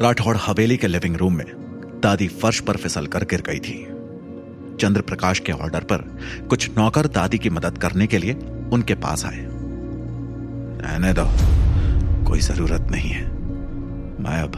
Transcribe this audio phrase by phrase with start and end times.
[0.00, 1.46] राठौड़ हवेली के living room में
[2.02, 3.74] दादी फर्श पर फिसल कर गिर गई थी।
[4.80, 5.98] चंद्र प्रकाश के ऑर्डर पर
[6.50, 8.34] कुछ नौकर दादी की मदद करने के लिए
[8.72, 9.44] उनके पास आए।
[10.80, 11.24] रहने दो,
[12.26, 13.24] कोई ज़रूरत नहीं है।
[14.20, 14.56] मैं अब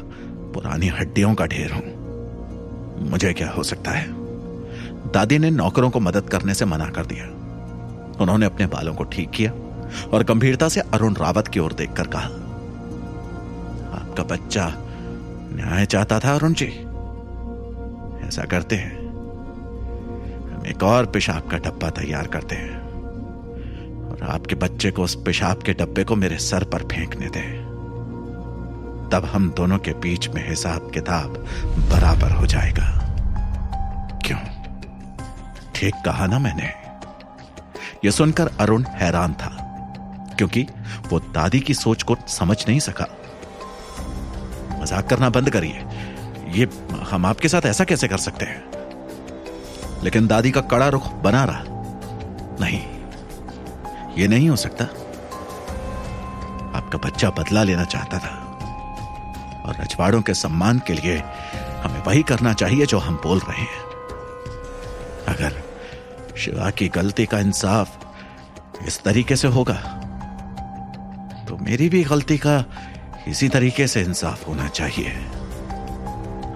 [0.55, 4.07] पुरानी हड्डियों का ढेर हूँ। मुझे क्या हो सकता है?
[5.13, 7.27] दादी ने नौकरों को मदद करने से मना कर दिया।
[8.21, 9.53] उन्होंने अपने बालों को ठीक किया
[10.13, 12.29] और गंभीरता से अरुण रावत की ओर देखकर कहा,
[13.97, 14.67] आपका बच्चा
[15.53, 16.67] न्याय चाहता था अरुण जी
[18.29, 18.99] ऐसा करते हैं।
[20.55, 22.81] हम एक और पेशाब का डब्बा तैयार करते हैं।
[24.09, 27.67] और आपके बच्चे को उस पेशाब के डब्बे को मेरे सर पर फेंकने दें।
[29.13, 31.27] तब हम दोनों के बीच में हिसाब किताब
[31.65, 33.03] बराबर हो जाएगा।
[34.27, 34.39] क्यों?
[35.75, 36.73] ठीक कहा ना मैंने।
[38.05, 39.63] यह सुनकर अरुण हैरान था,
[40.39, 40.67] क्योंकि
[41.13, 43.07] वो दादी की सोच को समझ नहीं सका।
[44.87, 45.85] मज़ाक करना बंद करिए।
[46.55, 46.69] ये
[47.11, 48.61] हम आपके साथ ऐसा कैसे कर सकते हैं?
[50.05, 51.63] लेकिन दादी का कड़ा रुख बना रहा।
[52.61, 52.81] नहीं,
[54.17, 54.85] ये नहीं हो सकता।
[56.79, 58.35] आपका बच्चा बदला लेना चाहता था।
[59.67, 61.19] और रजवाड़ों के सम्मान के लिए
[61.83, 63.85] हमें वही करना चाहिए जो हम बोल रहे हैं।
[65.29, 65.63] अगर
[66.37, 67.89] शिवा की गलती का इंसाफ
[68.87, 69.75] इस तरीके से होगा
[71.49, 72.59] तो मेरी भी गलती का
[73.29, 75.13] इसी तरीके से इंसाफ होना चाहिए।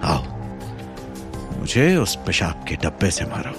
[0.03, 0.23] आओ,
[1.59, 3.53] मुझे उस पेशाब के डब्बे से मारो।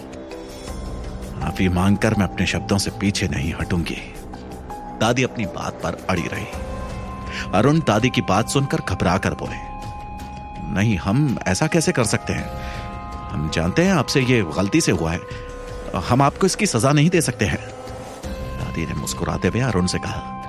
[1.41, 4.01] माफ़ी मांगकर मैं अपने शब्दों से पीछे नहीं हटूँगी।
[5.01, 6.47] दादी अपनी बात पर अड़ी रही।
[7.55, 9.73] अरुण दादी की बात सुनकर घबरा कर बोले,
[10.73, 12.49] नहीं, हम ऐसा कैसे कर सकते हैं?
[13.31, 15.21] हम जानते हैं आपसे ये गलती से हुआ है।
[16.09, 17.69] हम आपको इसकी सजा नहीं दे सकते हैं।
[18.59, 20.42] दादी ने मुस्कुराते हुए अरुण से कहा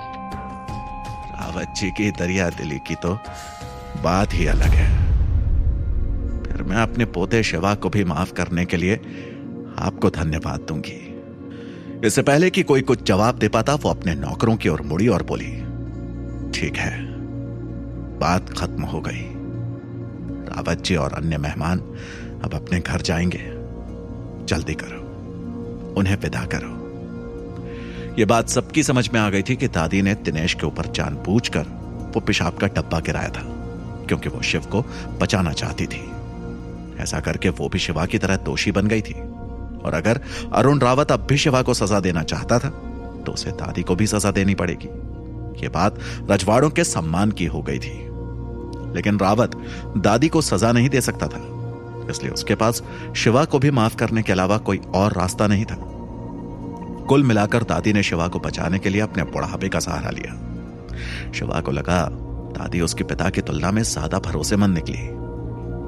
[1.76, 3.18] जी की दरिया दिली की तो
[4.02, 5.04] बात ही अलग है।
[6.42, 8.96] फिर मैं अपने पोते शिवा को भी माफ़ करने के लिए
[9.78, 11.10] आपको धन्यवाद दूँगी।
[12.04, 15.22] इससे पहले कि कोई कुछ जवाब दे पाता, वो अपने नौकरों की ओर मुड़ी और
[15.22, 15.52] बोली,
[16.50, 17.06] ठीक है,
[18.18, 19.30] बात खत्म हो गई।
[20.44, 21.78] रावत जी और अन्य मेहमान
[22.44, 23.42] अब अपने घर जाएँगे।
[24.46, 25.00] जल्दी करो,
[25.96, 26.83] उन्हें विदा करो।
[28.18, 31.66] यह बात सबकी समझ में आ गई थी कि दादी ने दिनेश के ऊपर जानबूझकर
[32.14, 33.42] वो पेशाब का डब्बा गिराया था,
[34.08, 34.84] क्योंकि वो शिव को
[35.20, 36.02] बचाना चाहती थी।
[37.02, 40.20] ऐसा करके वो भी शिवा की तरह दोषी बन गई थी। और अगर
[40.54, 42.68] अरुण रावत अब भी शिवा को सजा देना चाहता था
[43.26, 44.88] तो उसे दादी को भी सजा देनी पड़ेगी।
[45.62, 45.98] ये बात
[46.30, 47.92] रजवाड़ों के सम्मान की हो गई थी।
[48.94, 49.56] लेकिन रावत
[49.96, 51.40] दादी को सजा नहीं दे सकता था,
[52.10, 52.82] इसलिए उसके पास
[53.16, 55.76] शिवा को भी माफ़ करने के अलावा कोई और रास्ता नहीं था।
[57.08, 61.60] कुल मिलाकर दादी ने शिवा को बचाने के लिए अपने बुढ़ापे का सहारा लिया। शिवा
[61.60, 62.06] को लगा,
[62.54, 64.98] दादी उसके पिता की तुलना में ज़्यादा भरोसेमंद निकली।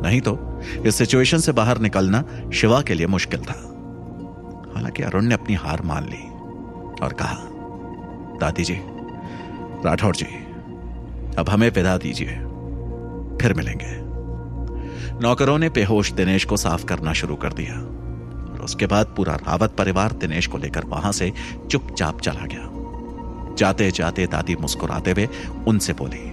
[0.03, 0.38] नहीं तो
[0.87, 3.59] इस सिचुएशन से बाहर निकलना शिवा के लिए मुश्किल था।
[4.75, 6.22] हालाँकि अरुण ने अपनी हार मान ली
[7.04, 7.37] और कहा,
[8.41, 8.78] दादी जी,
[9.84, 10.27] राठौर जी,
[11.38, 12.34] अब हमें विदा दीजिए,
[13.41, 13.94] फिर मिलेंगे।
[15.21, 17.75] नौकरों ने बेहोश दिनेश को साफ़ करना शुरू कर दिया।
[18.58, 21.32] उसके बाद पूरा रावत परिवार दिनेश को लेकर वहाँ से
[21.70, 25.28] चुपचाप चला गया। जाते जाते दादी मुस्कुराते हुए
[25.68, 26.24] उनसे बोली,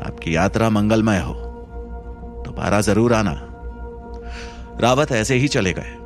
[0.00, 1.34] आपकी यात्रा मंगलमय हो।
[2.44, 3.32] दोबारा ज़रूर आना।
[4.82, 5.96] रावत ऐसे ही चले गए।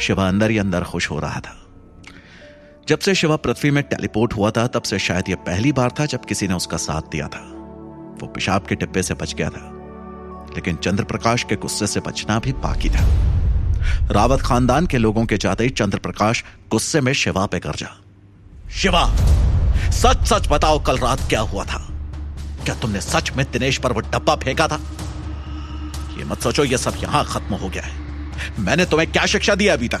[0.00, 1.54] शिवा अंदर ही अंदर खुश हो रहा था।
[2.88, 6.06] जब से शिवा पृथ्वी में टेलीपोर्ट हुआ था, तब से शायद यह पहली बार था
[6.06, 7.40] जब किसी ने उसका साथ दिया था।
[8.20, 9.70] वो पेशाब के डिब्बे से बच गया था,
[10.54, 13.06] लेकिन चंद्र प्रकाश के गुस्से से बचना भी बाकी था।
[14.10, 17.96] रावत खानदान के लोगों के जाते ही चंद्र प्रकाश गुस्से में शिवा पे कर जा।
[18.70, 19.04] शिवा
[19.90, 21.78] सच सच बताओ कल रात क्या हुआ था?
[22.64, 24.80] क्या तुमने सच में दिनेश पर वो डब्बा फेंका था?
[26.18, 28.06] ये मत सोचो, ये सब यहाँ खत्म हो गया है।
[28.58, 30.00] मैंने तुम्हें क्या शिक्षा दी अभी तक?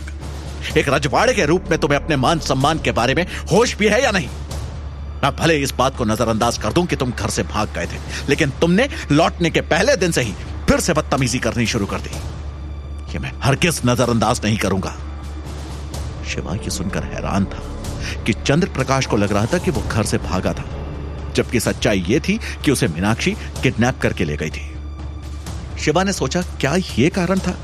[0.76, 4.02] एक रजवाड़े के रूप में तुम्हें अपने मान सम्मान के बारे में होश भी है
[4.02, 4.28] या नहीं?
[5.22, 7.98] मैं भले इस बात को नजरअंदाज कर दूँ कि तुम घर से भाग गए थे,
[8.28, 10.34] लेकिन तुमने लौटने के पहले दिन से ही
[10.68, 12.10] फिर से बदतमीजी करनी शुरू कर दी।
[13.08, 14.96] ये मैं हर किस नजरअंदाज नहीं करूँगा।
[16.28, 20.04] शिवा ये सुनकर हैरान था कि चंद्र प्रकाश को लग रहा था कि वो घर
[20.04, 20.64] से भागा था,
[21.34, 23.30] जबकि सच्चाई यह थी कि उसे मीनाक्षी
[23.62, 24.66] किडनैप करके ले गई थी।
[25.80, 27.58] शिवा ने सोचा, क्या यह कारण था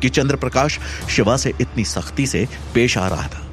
[0.00, 0.78] कि चंद्र प्रकाश
[1.10, 3.48] शिवा से इतनी सख्ती से पेश आ रहा था?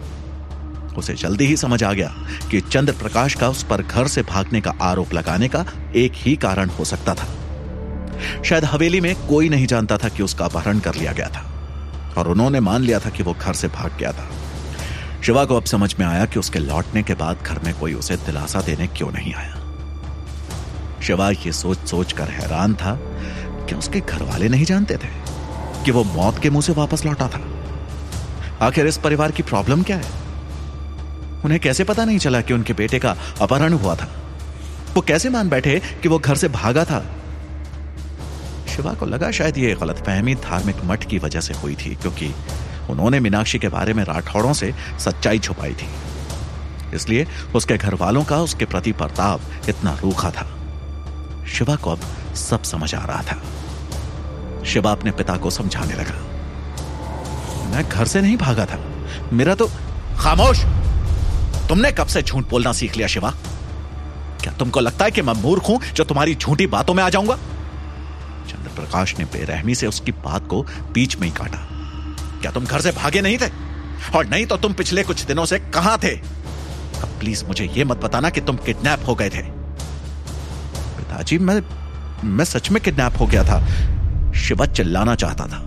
[0.97, 2.13] उसे जल्दी ही समझ आ गया
[2.51, 5.65] कि चंद्र प्रकाश का उस पर घर से भागने का आरोप लगाने का
[5.95, 7.27] एक ही कारण हो सकता था।
[8.45, 11.45] शायद हवेली में कोई नहीं जानता था कि उसका अपहरण कर लिया गया था,
[12.17, 14.29] और उन्होंने मान लिया था कि वो घर से भाग गया था।
[15.21, 18.15] शिवा को अब समझ में आया कि उसके लौटने के बाद घर में कोई उसे
[18.15, 19.55] दिलासा देने क्यों नहीं आया।
[21.01, 22.97] शिवा ये सोच सोच कर हैरान था
[23.69, 25.11] कि उसके घर वाले नहीं जानते थे
[25.85, 27.41] कि वो मौत के मुँह से वापस लौटा था।
[28.61, 30.17] आखिर इस परिवार की प्रॉब्लम क्या है?
[31.45, 34.07] उन्हें कैसे पता नहीं चला कि उनके बेटे का अपहरण हुआ था?
[34.93, 37.05] वो कैसे मान बैठे कि वो घर से भागा था?
[38.79, 42.35] शिवा को लगा शायद ये गलतफहमी धार्मिक मठ की वजह से हुई थी, क्योंकि
[42.89, 45.87] उन्होंने मीनाक्षी के बारे में राठौड़ों से सच्चाई छुपाई थी।
[46.95, 50.45] इसलिए उसके घर वालों का उसके प्रति प्रताप इतना रूखा था।
[51.47, 51.99] शिवा को अब
[52.35, 56.17] सब समझ आ रहा था। शिवा अपने पिता को समझाने लगा।
[57.69, 58.79] मैं घर से नहीं भागा था।
[59.33, 59.69] मेरा तो
[60.17, 60.63] खामोश!
[61.69, 63.33] तुमने कब से झूठ बोलना सीख लिया शिवा?
[64.41, 67.37] क्या तुमको लगता है कि मैं मूर्ख हूँ जो तुम्हारी झूठी बातों में आ जाऊँगा?
[68.49, 71.67] चंद्र प्रकाश ने बेरहमी से उसकी बात को बीच में ही काटा।
[72.41, 73.47] क्या तुम घर से भागे नहीं थे?
[74.15, 76.15] और नहीं तो तुम पिछले कुछ दिनों से कहाँ थे?
[77.01, 79.41] अब प्लीज़ मुझे यह मत बताना कि तुम किडनैप हो गए थे।
[80.97, 81.61] पिताजी, मैं
[82.23, 85.65] मैं सच में किडनैप हो गया था। शिवा चिल्लाना चाहता था।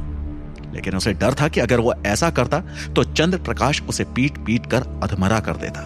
[0.75, 2.61] लेकिन उसे डर था कि अगर वो ऐसा करता
[2.97, 5.81] तो चंद्र प्रकाश उसे पीट पीट कर अधमरा कर देता।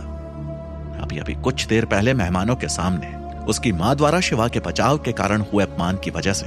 [1.03, 3.15] अभी अभी कुछ देर पहले मेहमानों के सामने
[3.45, 6.47] उसकी माँ द्वारा शिवा के बचाव के कारण हुए अपमान की वजह से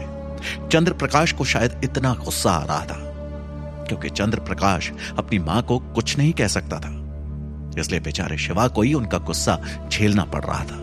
[0.71, 2.97] चंद्र प्रकाश को शायद इतना गुस्सा आ रहा था,
[3.87, 6.95] क्योंकि चंद्र प्रकाश अपनी माँ को कुछ नहीं कह सकता था।
[7.79, 9.59] इसलिए बेचारे शिवा को ही उनका गुस्सा
[9.91, 10.77] झेलना पड़ रहा था।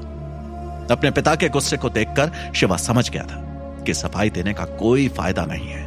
[0.90, 3.42] अपने पिता के गुस्से को देखकर शिवा समझ गया था
[3.86, 5.84] कि सफ़ाई देने का कोई फ़ायदा नहीं है।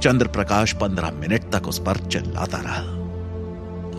[0.00, 2.82] चंद्र प्रकाश पंद्रह मिनट तक उस पर चिल्लाता रहा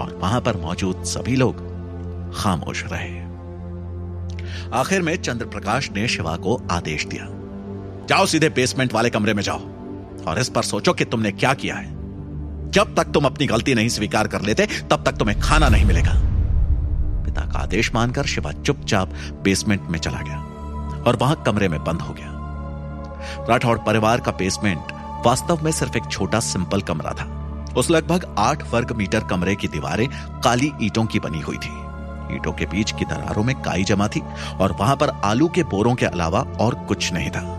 [0.04, 1.68] और वहाँ पर मौजूद सभी लोग
[2.36, 3.18] खामोश रहे।
[4.74, 7.26] आखिर में चंद्र प्रकाश ने शिवा को आदेश दिया।
[8.10, 9.60] जाओ सीधे बेसमेंट वाले कमरे में जाओ
[10.28, 11.92] और इस पर सोचो कि तुमने क्या किया है।
[12.72, 16.14] जब तक तुम अपनी गलती नहीं स्वीकार कर लेते, तब तक तुम्हें खाना नहीं मिलेगा।
[17.26, 19.10] पिता का आदेश मानकर शिवा चुपचाप
[19.44, 20.38] बेसमेंट में चला गया
[21.08, 24.82] और वहाँ कमरे में बंद हो गया। राठौड़ परिवार का बेसमेंट
[25.26, 27.26] वास्तव में सिर्फ़ एक छोटा सिंपल कमरा था।
[27.78, 30.08] उस लगभग आठ वर्ग मीटर कमरे की दीवारें
[30.44, 31.76] काली ईटों की बनी हुई थी।
[32.36, 34.24] ईटों के बीच की दरारों में काई जमा थी
[34.60, 37.59] और वहाँ पर आलू के बोरों के अलावा और कुछ नहीं था।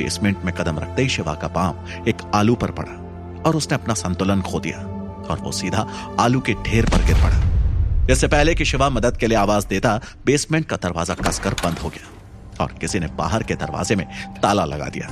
[0.00, 2.92] बेसमेंट में कदम रखते ही शिवा का पाँव एक आलू पर पड़ा
[3.42, 4.78] और उसने अपना संतुलन खो दिया
[5.30, 5.86] और वो सीधा
[6.20, 7.38] आलू के ढेर पर गिर पड़ा।
[8.12, 11.88] इससे पहले कि शिवा मदद के लिए आवाज़ देता बेसमेंट का दरवाज़ा कसकर बंद हो
[11.88, 14.06] गया और किसी ने बाहर के दरवाजे में
[14.42, 15.08] ताला लगा दिया।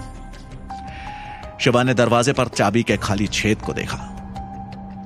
[1.61, 3.99] शिवा ने दरवाजे पर चाबी के खाली छेद को देखा,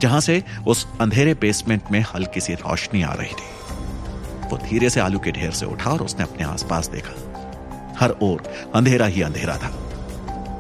[0.03, 5.01] जहाँ से उस अंधेरे बेसमेंट में हल्की सी रोशनी आ रही थी। वो धीरे से
[5.01, 7.15] आलू के ढेर से उठा और उसने अपने आसपास देखा।
[8.03, 8.43] हर ओर
[8.75, 9.79] अंधेरा ही अंधेरा था।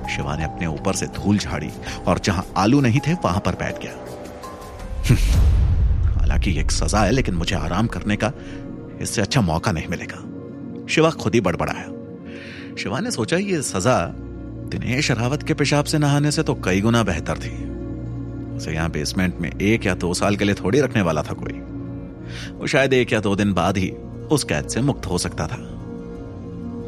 [0.06, 1.70] शिवा ने अपने ऊपर से धूल झाड़ी
[2.06, 3.92] और जहाँ आलू नहीं थे, वहाँ पर बैठ गया।
[6.20, 8.32] हालाँकि एक सजा है, लेकिन मुझे आराम करने का
[9.00, 11.84] इससे अच्छा मौका नहीं मिलेगा। शिवा खुद ही बड़बड़ाया।
[12.78, 14.14] शिवा ने सोचा, ये सजा
[14.68, 17.72] दिनेश रावत के पेशाब से नहाने से तो कई गुना बेहतर थी।
[18.56, 21.52] उसे यहाँ बेसमेंट में एक या दो साल के लिए थोड़ी रखने वाला था कोई।
[22.52, 23.90] वो शायद एक या दो दिन बाद ही
[24.30, 25.71] उस कैद से मुक्त हो सकता था।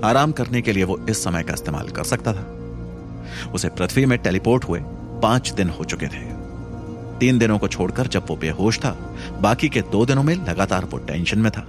[0.04, 4.18] आराम करने के लिए वो इस समय का इस्तेमाल कर सकता था। उसे पृथ्वी में
[4.18, 4.80] टेलीपोर्ट हुए
[5.22, 6.32] पाँच दिन हो चुके थे।
[7.18, 8.90] तीन दिनों को छोड़कर जब वो बेहोश था,
[9.40, 11.66] बाकी के दो दिनों में लगातार वो टेंशन में था।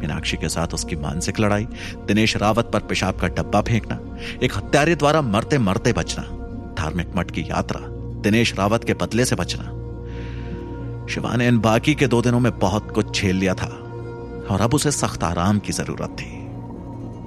[0.00, 1.64] मीनाक्षी के साथ उसकी मानसिक लड़ाई,
[2.06, 3.98] दिनेश रावत पर पेशाब का डब्बा फेंकना,
[4.42, 6.22] एक हत्यारे द्वारा मरते मरते बचना,
[6.78, 7.80] धार्मिक मठ की यात्रा,
[8.22, 9.64] दिनेश रावत के बदले से बचना।
[11.06, 13.66] शिवा ने इन बाकी के दो दिनों में बहुत कुछ झेल लिया था,
[14.50, 16.41] और अब उसे सख्त आराम की ज़रूरत थी।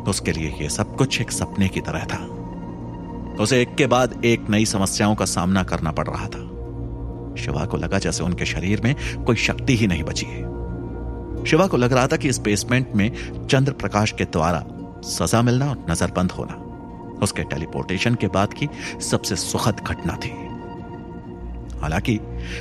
[0.07, 2.17] उसके लिए यह सब कुछ एक सपने की तरह था।
[3.39, 6.43] उसे एक के बाद एक नई समस्याओं का सामना करना पड़ रहा था।
[7.35, 8.95] शिवा को लगा जैसे उनके शरीर में
[9.25, 13.11] कोई शक्ति ही नहीं बची है। शिवा को लग रहा था कि इस बेसमेंट में
[13.47, 14.63] चंद्र प्रकाश के द्वारा
[15.05, 16.53] सजा मिलना और नजरबंद होना,
[17.23, 18.69] उसके टेलीपोर्टेशन के बाद की
[19.01, 20.31] सबसे सुखद घटना थी।
[21.79, 22.15] हालाँकि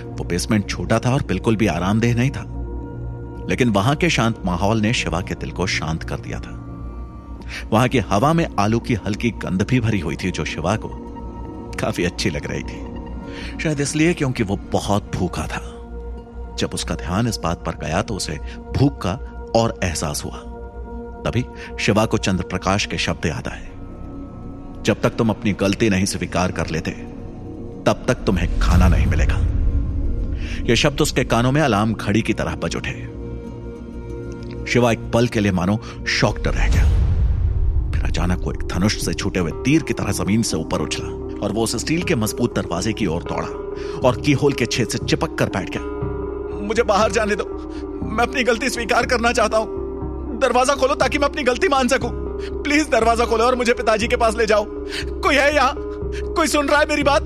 [0.05, 2.45] वो बेसमेंट छोटा था और बिल्कुल भी आरामदेह नहीं था,
[3.49, 6.61] लेकिन वहाँ के शांत माहौल ने शिवा के दिल को शांत कर दिया था।
[7.71, 10.89] वहाँ की हवा में आलू की हल्की गंध भी भरी हुई थी जो शिवा को।
[11.81, 12.95] काफ़ी अच्छी लग रही थी।
[13.61, 15.71] शायद इसलिए क्योंकि वो बहुत भूखा था।
[16.59, 18.39] जब उसका ध्यान इस बात पर गया तो उसे
[18.77, 19.13] भूख का
[19.57, 20.37] और एहसास हुआ।
[21.27, 21.45] तभी
[21.81, 23.69] शिवा को चंद्र प्रकाश के शब्द याद आए।
[24.83, 26.91] जब तक तुम अपनी गलती नहीं स्वीकार कर लेते,
[27.87, 29.37] तब तक तुम्हें खाना नहीं मिलेगा।
[30.65, 33.15] यह शब्द उसके कानों में अलार्म घड़ी की तरह बज उठे।
[34.73, 36.94] शिवा एक पल के लिए मानो शॉक्ड रह गया।
[38.15, 41.07] अचानक वो एक धनुष से छूटे हुए तीर की तरह ज़मीन से ऊपर उछला
[41.45, 43.49] और वो उस स्टील के मज़बूत दरवाजे की ओर दौड़ा
[44.09, 47.45] और कीहोल के छेद से चिपक कर बैठ गया। मुझे बाहर जाने दो।
[48.07, 52.11] मैं अपनी गलती स्वीकार करना चाहता हूँ। दरवाज़ा खोलो ताकि मैं अपनी गलती मान सकूँ।
[52.63, 54.65] प्लीज़ दरवाज़ा खोलो और मुझे पिताजी के पास ले जाओ।
[55.21, 55.75] कोई है यहाँ?
[56.37, 57.23] कोई सुन रहा है मेरी बात?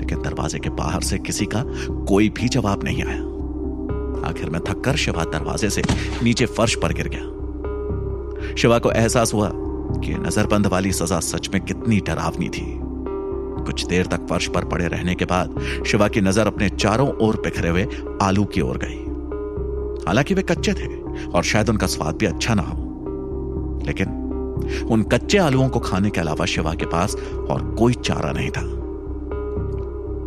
[0.00, 1.64] लेकिन दरवाजे के बाहर से किसी का
[2.08, 5.82] कोई भी जवाब नहीं आया। आखिर में थककर शिवा दरवाजे से
[6.22, 9.52] नीचे फर्श पर गिर गया। शिवा को एहसास हुआ
[10.04, 12.80] कि नजरबंद वाली सजा सच में कितनी डरावनी थी।
[13.64, 17.36] कुछ देर तक फर्श पर पड़े रहने के बाद शिवा की नज़र अपने चारों ओर
[17.36, 17.88] बिखरे हुए
[18.22, 18.98] आलू की ओर गई।
[20.06, 22.78] हालाँकि वे कच्चे थे और शायद उनका स्वाद भी अच्छा ना हो।
[23.86, 24.08] लेकिन
[24.90, 27.16] उन कच्चे आलुओं को खाने के अलावा शिवा के पास
[27.50, 28.62] और कोई चारा नहीं था।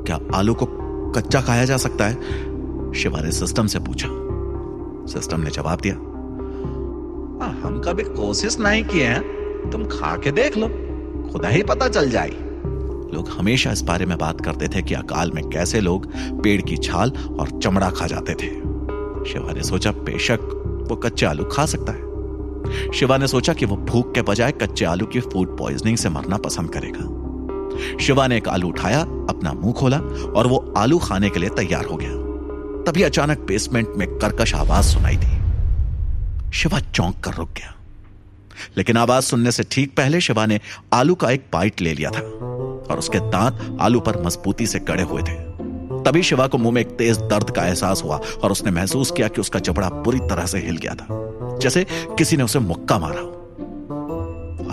[0.03, 0.65] क्या आलू को
[1.11, 2.15] कच्चा खाया जा सकता है?
[2.93, 4.09] शिवा ने सिस्टम से पूछा।
[5.13, 5.95] सिस्टम ने जवाब दिया
[7.63, 9.34] हम कभी कोशिश नहीं किए हैं।
[9.71, 10.67] तुम खा के देख लो।
[11.31, 12.29] खुदा ही पता चल जाए।
[13.13, 16.77] लोग हमेशा इस बारे में बात करते थे कि अकाल में कैसे लोग पेड़ की
[16.77, 18.47] छाल और चमड़ा खा जाते थे।
[19.29, 20.39] शिवा ने सोचा, बेशक
[20.89, 22.05] वो कच्चे आलू खा सकता है।
[22.91, 26.37] शिवा ने सोचा कि वो भूख के बजाय कच्चे आलू की फ़ूड पॉइजनिंग से मरना
[26.37, 27.25] पसंद करेगा।
[27.97, 29.97] शिवा ने एक आलू उठाया, अपना मुँह खोला
[30.35, 32.11] और वो आलू खाने के लिए तैयार हो गया।
[32.83, 35.45] तभी अचानक बेसमेंट में कर्कश आवाज़ सुनाई दी।
[36.51, 37.75] शिवा चौंक कर रुक गया।
[38.77, 40.59] लेकिन आवाज़ सुनने से ठीक पहले शिवा ने
[40.93, 42.21] आलू का एक बाइट ले लिया था
[42.85, 45.33] और उसके दांत आलू पर मजबूती से कड़े हुए थे।
[46.03, 49.27] तभी शिवा को मुँह में एक तेज दर्द का एहसास हुआ और उसने महसूस किया
[49.27, 51.07] कि उसका जबड़ा बुरी तरह से हिल गया था,
[51.61, 51.85] जैसे
[52.17, 53.21] किसी ने उसे मुक्का मारा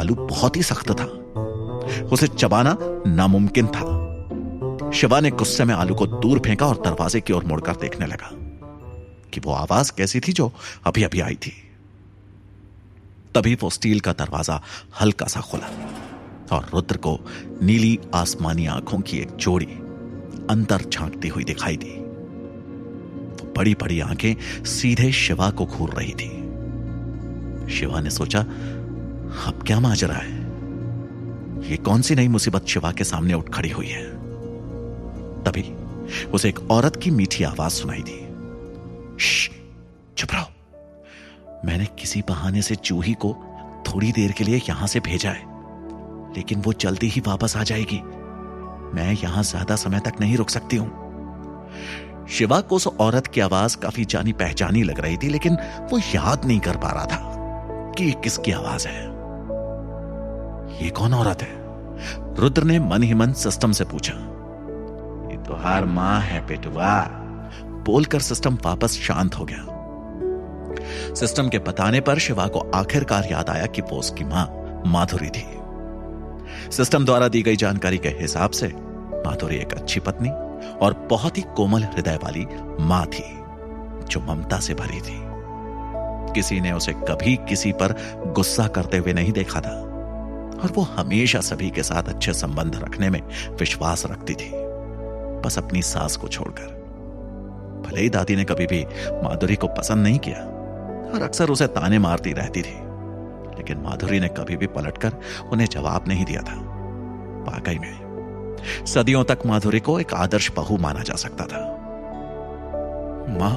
[0.01, 1.05] आलू बहुत ही सख्त था।
[2.05, 7.33] उसे चबाना नामुमकिन था। शिवा ने गुस्से में आलू को दूर फेंका और दरवाजे की
[7.33, 8.31] ओर मुड़कर देखने लगा
[9.33, 10.51] कि वो आवाज़ कैसी थी जो
[10.87, 11.53] अभी अभी आई थी।
[13.35, 14.63] तभी वो स्टील का दरवाज़ा
[15.01, 15.67] हल्का सा खुला
[16.57, 17.21] और रुद्र को
[17.63, 19.67] नीली आसमानी आँखों की एक जोड़ी
[20.51, 21.99] अंदर झांकती हुई दिखाई दी।
[23.35, 26.43] वो बड़ी बड़ी आँखें सीधे शिवा को घूर रही थी।
[27.75, 30.43] शिवा ने सोचा, अब क्या माजरा है?
[31.71, 34.07] ये कौन सी नई मुसीबत शिवा के सामने उठ खड़ी हुई है?
[35.45, 35.63] तभी
[36.27, 38.19] उसे एक औरत की मीठी आवाज़ सुनाई दी।
[40.17, 40.51] चुप रहो।
[41.65, 43.33] मैंने किसी बहाने से चूही को
[43.87, 45.45] थोड़ी देर के लिए यहाँ से भेजा है,
[46.37, 48.01] लेकिन वो जल्दी ही वापस आ जाएगी।
[48.95, 53.77] मैं यहाँ ज़्यादा समय तक नहीं रुक सकती हूँ। शिवा को उस औरत की आवाज़
[53.77, 55.57] काफ़ी जानी पहचानी लग रही थी, लेकिन
[55.93, 59.03] वो याद नहीं कर पा रहा था कि ये किसकी आवाज़ है।
[60.85, 61.61] ये कौन औरत है?
[62.37, 64.15] रुद्र ने मन ही मन सिस्टम से पूछा।
[65.33, 67.01] ये तो हर माँ है, पेटुआ।
[67.87, 69.72] बोलकर सिस्टम वापस शांत हो गया।
[71.15, 74.47] सिस्टम के बताने पर शिवा को आखिरकार याद आया कि वो उसकी माँ
[74.87, 75.47] माधुरी थी।
[76.71, 78.69] सिस्टम द्वारा दी गई जानकारी के हिसाब से
[79.27, 80.31] माधुरी एक अच्छी पत्नी
[80.79, 82.47] और बहुत ही कोमल हृदय वाली
[82.81, 83.25] माँ थी,
[84.07, 85.21] जो ममता से भरी थी।
[86.35, 87.95] किसी ने उसे कभी किसी पर
[88.37, 89.79] गुस्सा करते हुए नहीं देखा था
[90.63, 94.51] और वो हमेशा सभी के साथ अच्छे संबंध रखने में विश्वास रखती थी,
[95.43, 96.81] बस अपनी सास को छोड़कर।
[97.87, 98.85] भले ही दादी ने कभी भी
[99.23, 100.45] माधुरी को पसंद नहीं किया
[101.15, 102.79] और अक्सर उसे ताने मारती रहती थी।
[103.57, 105.13] लेकिन माधुरी ने कभी भी पलटकर
[105.53, 106.55] उन्हें जवाब नहीं दिया था।
[107.49, 111.61] वाकई में, सदियों तक माधुरी को एक आदर्श बहू माना जा सकता था।
[113.29, 113.55] माँ,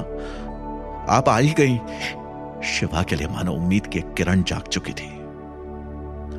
[1.08, 1.78] आप आ ही गई।
[2.64, 5.08] शिवा के लिए मानो उम्मीद की किरण जाग चुकी थी।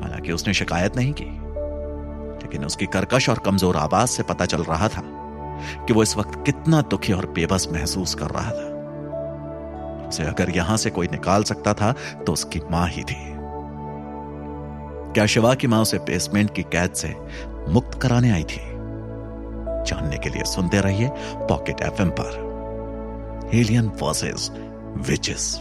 [0.00, 1.24] हालाँकि उसने शिकायत नहीं की,
[2.44, 5.02] लेकिन उसकी कर्कश और कमज़ोर आवाज़ से पता चल रहा था
[5.86, 8.67] कि वो इस वक्त कितना दुखी और बेबस महसूस कर रहा था।
[10.08, 11.92] उसे अगर यहाँ से कोई निकाल सकता था
[12.26, 13.16] तो उसकी माँ ही थी।
[15.14, 17.14] क्या शिवा की माँ उसे बेसमेंट की कैद से
[17.68, 18.60] मुक्त कराने आई थी।
[19.88, 21.08] जानने के लिए सुनते रहिए
[21.48, 24.50] पॉकेट एफएम पर। Alien versus
[25.08, 25.60] witches